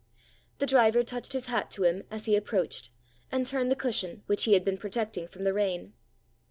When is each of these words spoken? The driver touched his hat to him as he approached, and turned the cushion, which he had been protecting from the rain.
The 0.57 0.65
driver 0.65 1.03
touched 1.03 1.33
his 1.33 1.45
hat 1.45 1.69
to 1.69 1.83
him 1.83 2.01
as 2.09 2.25
he 2.25 2.35
approached, 2.35 2.89
and 3.31 3.45
turned 3.45 3.69
the 3.69 3.75
cushion, 3.75 4.23
which 4.25 4.45
he 4.45 4.53
had 4.53 4.65
been 4.65 4.79
protecting 4.79 5.27
from 5.27 5.43
the 5.43 5.53
rain. 5.53 5.93